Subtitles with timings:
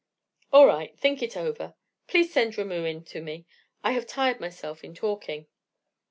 [0.51, 1.75] "All right; think it over.
[2.07, 3.45] Please send Ramoo in to me;
[3.83, 5.45] I have tired myself in talking."